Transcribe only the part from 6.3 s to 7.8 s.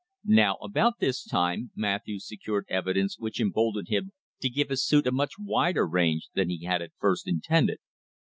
than he had at first intended.